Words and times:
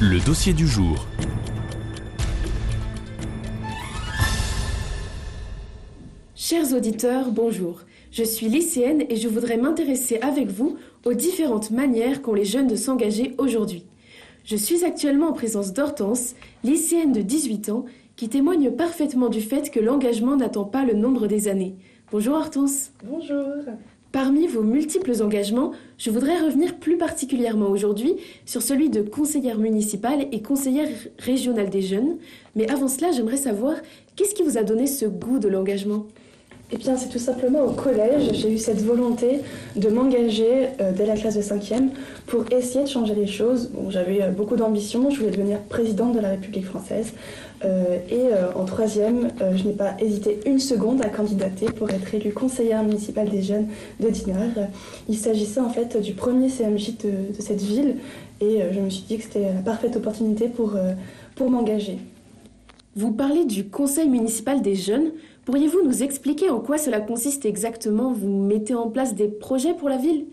Le 0.00 0.24
dossier 0.24 0.52
du 0.52 0.66
jour. 0.66 1.06
Chers 6.34 6.72
auditeurs, 6.74 7.30
bonjour. 7.30 7.80
Je 8.12 8.22
suis 8.22 8.48
lycéenne 8.48 9.04
et 9.08 9.16
je 9.16 9.28
voudrais 9.28 9.56
m'intéresser 9.56 10.18
avec 10.20 10.48
vous 10.48 10.76
aux 11.04 11.14
différentes 11.14 11.70
manières 11.70 12.22
qu'ont 12.22 12.34
les 12.34 12.44
jeunes 12.44 12.68
de 12.68 12.76
s'engager 12.76 13.34
aujourd'hui. 13.38 13.84
Je 14.44 14.56
suis 14.56 14.84
actuellement 14.84 15.30
en 15.30 15.32
présence 15.32 15.72
d'Hortense, 15.72 16.34
lycéenne 16.62 17.12
de 17.12 17.20
18 17.20 17.70
ans, 17.70 17.84
qui 18.14 18.28
témoigne 18.28 18.70
parfaitement 18.70 19.28
du 19.28 19.40
fait 19.40 19.70
que 19.70 19.80
l'engagement 19.80 20.36
n'attend 20.36 20.64
pas 20.64 20.84
le 20.84 20.94
nombre 20.94 21.26
des 21.26 21.48
années. 21.48 21.74
Bonjour 22.12 22.36
Hortense. 22.36 22.92
Bonjour. 23.04 23.44
Parmi 24.16 24.46
vos 24.46 24.62
multiples 24.62 25.22
engagements, 25.22 25.72
je 25.98 26.08
voudrais 26.08 26.40
revenir 26.40 26.76
plus 26.76 26.96
particulièrement 26.96 27.68
aujourd'hui 27.68 28.16
sur 28.46 28.62
celui 28.62 28.88
de 28.88 29.02
conseillère 29.02 29.58
municipale 29.58 30.26
et 30.32 30.40
conseillère 30.40 30.88
régionale 31.18 31.68
des 31.68 31.82
jeunes. 31.82 32.16
Mais 32.54 32.66
avant 32.70 32.88
cela, 32.88 33.12
j'aimerais 33.12 33.36
savoir 33.36 33.74
qu'est-ce 34.16 34.34
qui 34.34 34.42
vous 34.42 34.56
a 34.56 34.62
donné 34.62 34.86
ce 34.86 35.04
goût 35.04 35.38
de 35.38 35.48
l'engagement? 35.48 36.06
Eh 36.72 36.78
bien, 36.78 36.96
c'est 36.96 37.08
tout 37.08 37.20
simplement 37.20 37.60
au 37.62 37.70
collège, 37.70 38.32
j'ai 38.32 38.52
eu 38.52 38.58
cette 38.58 38.82
volonté 38.82 39.40
de 39.76 39.88
m'engager 39.88 40.68
euh, 40.80 40.90
dès 40.90 41.06
la 41.06 41.14
classe 41.14 41.36
de 41.36 41.40
5e 41.40 41.90
pour 42.26 42.44
essayer 42.50 42.82
de 42.82 42.88
changer 42.88 43.14
les 43.14 43.28
choses. 43.28 43.70
J'avais 43.90 44.20
euh, 44.20 44.30
beaucoup 44.30 44.56
d'ambition, 44.56 45.08
je 45.10 45.18
voulais 45.18 45.30
devenir 45.30 45.60
présidente 45.60 46.12
de 46.14 46.18
la 46.18 46.30
République 46.30 46.66
française. 46.66 47.12
Euh, 47.64 47.98
et 48.10 48.26
en 48.54 48.64
troisième, 48.64 49.30
je 49.54 49.64
n'ai 49.64 49.72
pas 49.72 49.94
hésité 49.98 50.40
une 50.44 50.58
seconde 50.58 51.02
à 51.02 51.08
candidater 51.08 51.66
pour 51.66 51.88
être 51.90 52.14
élue 52.14 52.32
conseillère 52.32 52.82
municipale 52.82 53.28
des 53.28 53.42
jeunes 53.42 53.68
de 54.00 54.10
Dinard. 54.10 54.68
Il 55.08 55.16
s'agissait 55.16 55.60
en 55.60 55.70
fait 55.70 55.96
du 56.00 56.12
premier 56.12 56.48
CMJ 56.48 56.98
de, 56.98 57.36
de 57.36 57.40
cette 57.40 57.62
ville 57.62 57.96
et 58.40 58.60
je 58.72 58.80
me 58.80 58.90
suis 58.90 59.04
dit 59.04 59.16
que 59.16 59.24
c'était 59.24 59.52
la 59.54 59.62
parfaite 59.62 59.96
opportunité 59.96 60.48
pour, 60.48 60.74
pour 61.34 61.50
m'engager. 61.50 61.98
Vous 62.96 63.12
parlez 63.12 63.44
du 63.44 63.68
conseil 63.68 64.08
municipal 64.08 64.62
des 64.62 64.74
jeunes. 64.74 65.10
Pourriez-vous 65.44 65.82
nous 65.84 66.02
expliquer 66.02 66.48
en 66.48 66.60
quoi 66.60 66.78
cela 66.78 66.98
consiste 66.98 67.44
exactement? 67.44 68.10
Vous 68.10 68.30
mettez 68.30 68.74
en 68.74 68.88
place 68.88 69.14
des 69.14 69.28
projets 69.28 69.74
pour 69.74 69.90
la 69.90 69.98
ville? 69.98 70.24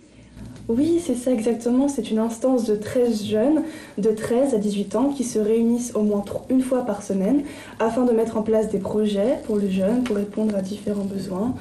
Oui, 0.70 1.02
c'est 1.06 1.16
ça 1.16 1.32
exactement. 1.32 1.90
C'est 1.90 2.10
une 2.10 2.20
instance 2.20 2.64
de 2.64 2.78
13 2.78 3.26
jeunes 3.26 3.64
de 3.98 4.12
13 4.12 4.54
à 4.54 4.60
18 4.60 4.96
ans 4.96 5.10
qui 5.10 5.26
se 5.26 5.40
réunissent 5.40 5.94
au 5.94 6.04
moins 6.04 6.24
une 6.50 6.62
fois 6.62 6.86
par 6.86 7.04
semaine 7.04 7.44
afin 7.80 8.06
de 8.06 8.14
mettre 8.14 8.38
en 8.38 8.44
place 8.44 8.70
des 8.70 8.80
projets 8.80 9.40
pour 9.46 9.58
les 9.58 9.70
jeunes 9.70 10.04
pour 10.06 10.16
répondre 10.16 10.56
à 10.56 10.62
différents 10.62 11.04
besoins 11.04 11.56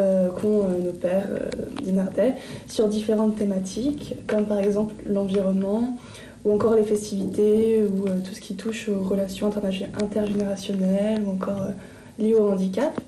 euh, 0.00 0.28
qu'ont 0.28 0.64
euh, 0.64 0.86
nos 0.86 0.92
pères 0.92 1.28
euh, 1.30 2.30
sur 2.66 2.88
différentes 2.88 3.36
thématiques, 3.36 4.16
comme 4.26 4.46
par 4.46 4.58
exemple 4.58 4.92
l'environnement 5.06 5.96
ou 6.44 6.52
encore 6.52 6.74
les 6.74 6.84
festivités 6.84 7.82
ou 7.82 8.06
euh, 8.06 8.20
tout 8.24 8.34
ce 8.34 8.40
qui 8.40 8.54
touche 8.54 8.88
aux 8.88 9.02
relations 9.02 9.50
intergénérationnelles 10.00 11.22
ou 11.26 11.30
encore 11.30 11.62
liés 12.18 12.34
au 12.34 12.50
handicap. 12.50 13.00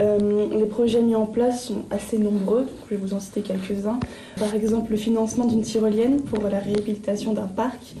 Euh, 0.00 0.48
les 0.50 0.66
projets 0.66 1.02
mis 1.02 1.14
en 1.14 1.26
place 1.26 1.66
sont 1.66 1.84
assez 1.90 2.18
nombreux, 2.18 2.66
je 2.84 2.94
vais 2.94 3.00
vous 3.00 3.14
en 3.14 3.20
citer 3.20 3.42
quelques-uns. 3.42 4.00
Par 4.38 4.54
exemple, 4.54 4.90
le 4.90 4.96
financement 4.96 5.44
d'une 5.44 5.62
tyrolienne 5.62 6.20
pour 6.22 6.42
la 6.48 6.58
réhabilitation 6.58 7.32
d'un 7.32 7.46
parc, 7.46 7.94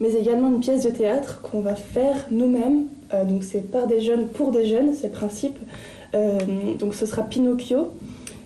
mais 0.00 0.14
également 0.14 0.48
une 0.48 0.60
pièce 0.60 0.84
de 0.84 0.90
théâtre 0.90 1.40
qu'on 1.42 1.60
va 1.60 1.76
faire 1.76 2.26
nous-mêmes. 2.30 2.86
Euh, 3.12 3.24
donc 3.24 3.44
c'est 3.44 3.70
par 3.70 3.86
des 3.86 4.00
jeunes, 4.00 4.26
pour 4.28 4.50
des 4.50 4.66
jeunes, 4.66 4.92
c'est 4.94 5.08
le 5.08 5.12
principe. 5.12 5.58
Euh, 6.14 6.38
donc 6.78 6.94
ce 6.94 7.06
sera 7.06 7.22
Pinocchio, 7.22 7.92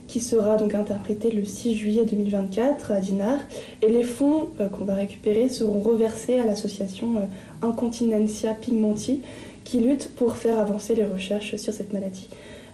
qui 0.08 0.20
sera 0.20 0.56
donc 0.56 0.74
interprété 0.74 1.30
le 1.30 1.44
6 1.44 1.76
juillet 1.76 2.04
2024 2.04 2.90
à 2.90 3.00
Dinard. 3.00 3.38
Et 3.82 3.88
les 3.88 4.02
fonds 4.02 4.48
qu'on 4.76 4.84
va 4.84 4.94
récupérer 4.94 5.48
seront 5.48 5.80
reversés 5.80 6.40
à 6.40 6.44
l'association 6.44 7.28
Incontinentia 7.62 8.54
Pigmenti, 8.54 9.20
qui 9.64 9.80
lutte 9.80 10.10
pour 10.16 10.36
faire 10.36 10.58
avancer 10.58 10.94
les 10.94 11.04
recherches 11.04 11.54
sur 11.56 11.72
cette 11.72 11.92
maladie. 11.92 12.28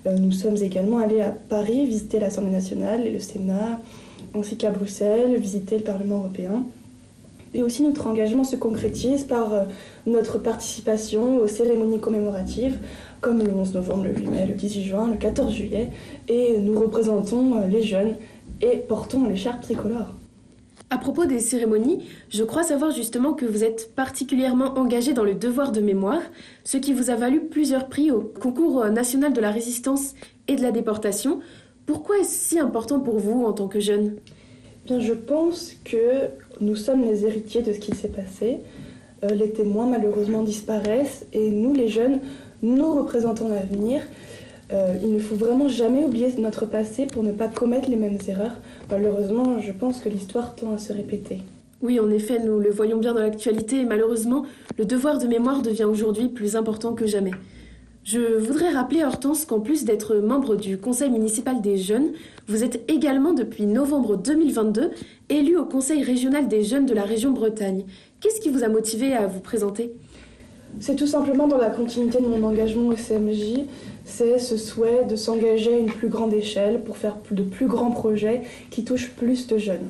Euh, 0.06 0.16
nous 0.16 0.32
sommes 0.32 0.56
également 0.56 0.98
allés 0.98 1.20
à 1.20 1.30
Paris 1.30 1.86
visiter 1.86 2.20
l'Assemblée 2.20 2.52
nationale 2.52 3.06
et 3.06 3.10
le 3.10 3.20
Sénat, 3.20 3.80
ainsi 4.34 4.56
qu'à 4.56 4.70
Bruxelles, 4.70 5.36
visiter 5.36 5.78
le 5.78 5.84
Parlement 5.84 6.18
européen. 6.18 6.64
Et 7.54 7.62
aussi 7.62 7.82
notre 7.82 8.06
engagement 8.06 8.44
se 8.44 8.56
concrétise 8.56 9.24
par 9.24 9.52
euh, 9.52 9.62
notre 10.06 10.38
participation 10.38 11.38
aux 11.38 11.46
cérémonies 11.46 12.00
commémoratives, 12.00 12.78
comme 13.24 13.42
le 13.42 13.54
11 13.54 13.74
novembre, 13.74 14.04
le 14.04 14.14
8 14.14 14.26
mai, 14.26 14.46
le 14.46 14.52
18 14.52 14.82
juin, 14.82 15.10
le 15.10 15.16
14 15.16 15.50
juillet, 15.50 15.88
et 16.28 16.58
nous 16.58 16.78
représentons 16.78 17.56
euh, 17.56 17.66
les 17.66 17.82
jeunes 17.82 18.16
et 18.60 18.76
portons 18.76 19.26
l'écharpe 19.26 19.62
tricolore. 19.62 20.14
À 20.90 20.98
propos 20.98 21.24
des 21.24 21.38
cérémonies, 21.38 22.04
je 22.28 22.44
crois 22.44 22.62
savoir 22.62 22.90
justement 22.90 23.32
que 23.32 23.46
vous 23.46 23.64
êtes 23.64 23.94
particulièrement 23.94 24.78
engagé 24.78 25.14
dans 25.14 25.24
le 25.24 25.34
devoir 25.34 25.72
de 25.72 25.80
mémoire, 25.80 26.20
ce 26.64 26.76
qui 26.76 26.92
vous 26.92 27.08
a 27.08 27.16
valu 27.16 27.40
plusieurs 27.40 27.88
prix 27.88 28.10
au 28.10 28.20
concours 28.20 28.84
national 28.90 29.32
de 29.32 29.40
la 29.40 29.50
résistance 29.50 30.14
et 30.46 30.56
de 30.56 30.62
la 30.62 30.70
déportation. 30.70 31.40
Pourquoi 31.86 32.18
est-ce 32.18 32.48
si 32.48 32.58
important 32.58 33.00
pour 33.00 33.18
vous 33.18 33.46
en 33.46 33.54
tant 33.54 33.68
que 33.68 33.80
jeune? 33.80 34.16
Bien, 34.84 35.00
je 35.00 35.14
pense 35.14 35.72
que 35.82 36.28
nous 36.60 36.76
sommes 36.76 37.02
les 37.02 37.24
héritiers 37.24 37.62
de 37.62 37.72
ce 37.72 37.78
qui 37.78 37.94
s'est 37.94 38.08
passé. 38.08 38.58
Euh, 39.24 39.28
les 39.28 39.50
témoins 39.50 39.86
malheureusement 39.86 40.42
disparaissent 40.42 41.26
et 41.32 41.50
nous, 41.50 41.72
les 41.72 41.88
jeunes, 41.88 42.20
nous 42.64 42.94
représentons 42.94 43.48
l'avenir. 43.48 44.02
Euh, 44.72 44.94
il 45.02 45.12
ne 45.12 45.18
faut 45.18 45.36
vraiment 45.36 45.68
jamais 45.68 46.02
oublier 46.02 46.32
notre 46.38 46.66
passé 46.66 47.06
pour 47.06 47.22
ne 47.22 47.32
pas 47.32 47.48
commettre 47.48 47.90
les 47.90 47.96
mêmes 47.96 48.18
erreurs. 48.26 48.56
Malheureusement, 48.90 49.60
je 49.60 49.72
pense 49.72 50.00
que 50.00 50.08
l'histoire 50.08 50.54
tend 50.54 50.72
à 50.72 50.78
se 50.78 50.92
répéter. 50.92 51.42
Oui, 51.82 52.00
en 52.00 52.10
effet, 52.10 52.38
nous 52.38 52.58
le 52.58 52.70
voyons 52.70 52.96
bien 52.96 53.12
dans 53.12 53.20
l'actualité 53.20 53.84
malheureusement, 53.84 54.46
le 54.78 54.86
devoir 54.86 55.18
de 55.18 55.26
mémoire 55.26 55.60
devient 55.60 55.84
aujourd'hui 55.84 56.28
plus 56.28 56.56
important 56.56 56.94
que 56.94 57.06
jamais. 57.06 57.32
Je 58.04 58.38
voudrais 58.38 58.70
rappeler 58.70 59.02
Hortense 59.02 59.44
qu'en 59.46 59.60
plus 59.60 59.84
d'être 59.84 60.16
membre 60.16 60.56
du 60.56 60.78
Conseil 60.78 61.10
municipal 61.10 61.60
des 61.60 61.76
jeunes, 61.76 62.12
vous 62.48 62.62
êtes 62.62 62.90
également 62.90 63.32
depuis 63.32 63.64
novembre 63.64 64.16
2022 64.16 64.90
élu 65.30 65.56
au 65.56 65.64
Conseil 65.64 66.02
régional 66.02 66.48
des 66.48 66.64
jeunes 66.64 66.86
de 66.86 66.94
la 66.94 67.04
région 67.04 67.32
Bretagne. 67.32 67.84
Qu'est-ce 68.20 68.40
qui 68.40 68.50
vous 68.50 68.62
a 68.62 68.68
motivé 68.68 69.14
à 69.14 69.26
vous 69.26 69.40
présenter? 69.40 69.92
C'est 70.80 70.96
tout 70.96 71.06
simplement 71.06 71.46
dans 71.46 71.58
la 71.58 71.70
continuité 71.70 72.20
de 72.20 72.26
mon 72.26 72.42
engagement 72.42 72.88
au 72.88 72.94
CMJ, 72.94 73.66
c'est 74.04 74.38
ce 74.38 74.56
souhait 74.56 75.04
de 75.08 75.16
s'engager 75.16 75.74
à 75.74 75.78
une 75.78 75.86
plus 75.86 76.08
grande 76.08 76.34
échelle 76.34 76.82
pour 76.82 76.96
faire 76.96 77.16
de 77.30 77.42
plus 77.42 77.66
grands 77.66 77.90
projets 77.90 78.42
qui 78.70 78.84
touchent 78.84 79.10
plus 79.10 79.46
de 79.46 79.58
jeunes. 79.58 79.88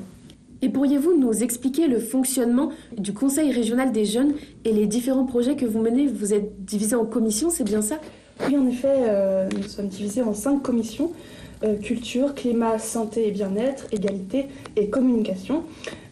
Et 0.61 0.69
pourriez-vous 0.69 1.17
nous 1.17 1.43
expliquer 1.43 1.87
le 1.87 1.99
fonctionnement 1.99 2.69
du 2.97 3.13
Conseil 3.13 3.51
régional 3.51 3.91
des 3.91 4.05
jeunes 4.05 4.33
et 4.63 4.71
les 4.71 4.87
différents 4.87 5.25
projets 5.25 5.55
que 5.55 5.65
vous 5.65 5.79
menez? 5.79 6.07
Vous 6.07 6.33
êtes 6.33 6.63
divisé 6.63 6.95
en 6.95 7.05
commissions, 7.05 7.49
c'est 7.49 7.63
bien 7.63 7.81
ça? 7.81 7.99
Oui, 8.47 8.57
en 8.57 8.65
effet, 8.67 8.87
euh, 9.07 9.47
nous 9.55 9.63
sommes 9.63 9.87
divisés 9.87 10.21
en 10.21 10.33
cinq 10.33 10.61
commissions. 10.61 11.11
Euh, 11.65 11.75
culture, 11.77 12.35
climat, 12.35 12.77
santé 12.77 13.27
et 13.27 13.31
bien-être, 13.31 13.87
égalité 13.91 14.47
et 14.75 14.89
communication. 14.89 15.63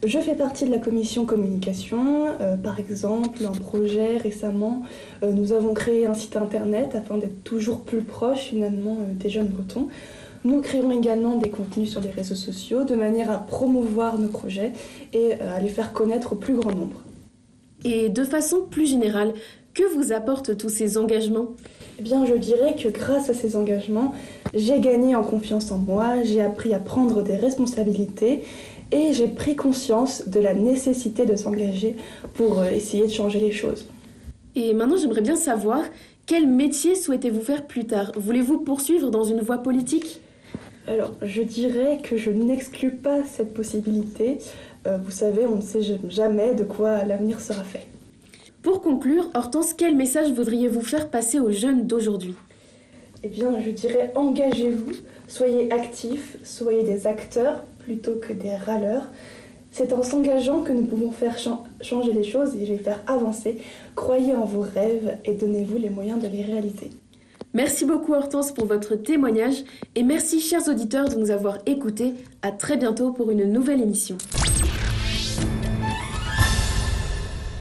Je 0.03 0.17
fais 0.19 0.35
partie 0.35 0.65
de 0.65 0.71
la 0.71 0.79
commission 0.79 1.25
communication. 1.25 2.27
Euh, 2.41 2.55
par 2.55 2.79
exemple, 2.79 3.45
un 3.45 3.51
projet 3.51 4.17
récemment, 4.17 4.83
euh, 5.21 5.31
nous 5.31 5.53
avons 5.53 5.73
créé 5.73 6.07
un 6.07 6.15
site 6.15 6.37
internet 6.37 6.95
afin 6.95 7.17
d'être 7.17 7.43
toujours 7.43 7.81
plus 7.81 8.01
proche 8.01 8.39
finalement 8.39 8.97
des 9.19 9.29
jeunes 9.29 9.47
bretons. 9.47 9.89
Nous 10.43 10.59
créons 10.61 10.91
également 10.91 11.35
des 11.37 11.49
contenus 11.49 11.91
sur 11.91 12.01
les 12.01 12.09
réseaux 12.09 12.35
sociaux 12.35 12.83
de 12.83 12.95
manière 12.95 13.29
à 13.29 13.37
promouvoir 13.37 14.17
nos 14.17 14.29
projets 14.29 14.73
et 15.13 15.33
à 15.33 15.59
les 15.59 15.69
faire 15.69 15.93
connaître 15.93 16.33
au 16.33 16.35
plus 16.35 16.55
grand 16.55 16.71
nombre. 16.71 17.01
Et 17.85 18.09
de 18.09 18.23
façon 18.23 18.61
plus 18.69 18.87
générale, 18.87 19.33
que 19.73 19.83
vous 19.95 20.11
apportent 20.11 20.57
tous 20.57 20.69
ces 20.69 20.97
engagements? 20.97 21.47
Eh 21.99 22.01
bien, 22.01 22.25
je 22.25 22.33
dirais 22.33 22.75
que 22.75 22.89
grâce 22.89 23.29
à 23.29 23.33
ces 23.33 23.55
engagements, 23.55 24.13
j'ai 24.53 24.79
gagné 24.79 25.15
en 25.15 25.23
confiance 25.23 25.71
en 25.71 25.77
moi, 25.77 26.23
j'ai 26.23 26.41
appris 26.41 26.73
à 26.73 26.79
prendre 26.79 27.23
des 27.23 27.35
responsabilités 27.35 28.43
et 28.91 29.13
j'ai 29.13 29.27
pris 29.27 29.55
conscience 29.55 30.27
de 30.27 30.39
la 30.39 30.53
nécessité 30.53 31.25
de 31.25 31.35
s'engager 31.35 31.95
pour 32.35 32.59
euh, 32.59 32.69
essayer 32.69 33.07
de 33.07 33.11
changer 33.11 33.39
les 33.39 33.51
choses. 33.51 33.87
Et 34.55 34.73
maintenant, 34.73 34.97
j'aimerais 34.97 35.21
bien 35.21 35.35
savoir 35.35 35.83
quel 36.25 36.47
métier 36.47 36.95
souhaitez-vous 36.95 37.41
faire 37.41 37.65
plus 37.65 37.85
tard? 37.85 38.11
Voulez-vous 38.15 38.59
poursuivre 38.59 39.09
dans 39.09 39.23
une 39.23 39.41
voie 39.41 39.57
politique? 39.57 40.21
Alors, 40.87 41.13
je 41.21 41.41
dirais 41.41 41.99
que 42.03 42.17
je 42.17 42.29
n'exclus 42.29 42.91
pas 42.91 43.23
cette 43.23 43.53
possibilité. 43.53 44.37
Euh, 44.85 44.97
vous 44.97 45.11
savez, 45.11 45.45
on 45.45 45.55
ne 45.55 45.61
sait 45.61 45.81
jamais 46.09 46.53
de 46.53 46.63
quoi 46.63 47.03
l'avenir 47.03 47.39
sera 47.39 47.63
fait. 47.63 47.87
Pour 48.63 48.81
conclure, 48.81 49.29
Hortense, 49.33 49.73
quel 49.73 49.93
message 49.93 50.31
voudriez-vous 50.31 50.81
faire 50.81 51.09
passer 51.09 51.37
aux 51.37 51.51
jeunes 51.51 51.85
d'aujourd'hui? 51.85 52.33
Eh 53.21 53.27
bien, 53.27 53.59
je 53.59 53.69
dirais 53.71 54.13
engagez-vous, 54.15 54.93
soyez 55.27 55.69
actifs, 55.69 56.37
soyez 56.45 56.83
des 56.83 57.05
acteurs 57.05 57.65
plutôt 57.79 58.15
que 58.15 58.31
des 58.31 58.55
râleurs. 58.55 59.09
C'est 59.71 59.91
en 59.91 60.01
s'engageant 60.01 60.61
que 60.61 60.71
nous 60.71 60.85
pouvons 60.85 61.11
faire 61.11 61.37
changer 61.81 62.13
les 62.13 62.23
choses 62.23 62.55
et 62.55 62.65
les 62.65 62.77
faire 62.77 63.01
avancer. 63.05 63.57
Croyez 63.95 64.33
en 64.33 64.45
vos 64.45 64.61
rêves 64.61 65.17
et 65.25 65.33
donnez-vous 65.33 65.77
les 65.77 65.89
moyens 65.89 66.21
de 66.21 66.27
les 66.29 66.43
réaliser. 66.43 66.91
Merci 67.53 67.83
beaucoup 67.83 68.13
Hortense 68.13 68.53
pour 68.53 68.65
votre 68.65 68.95
témoignage 68.95 69.65
et 69.95 70.03
merci 70.03 70.39
chers 70.39 70.69
auditeurs 70.69 71.09
de 71.09 71.15
nous 71.15 71.31
avoir 71.31 71.57
écoutés. 71.65 72.13
À 72.41 72.51
très 72.51 72.77
bientôt 72.77 73.11
pour 73.11 73.29
une 73.29 73.43
nouvelle 73.43 73.81
émission. 73.81 74.17